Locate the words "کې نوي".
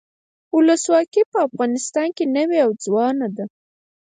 2.17-2.59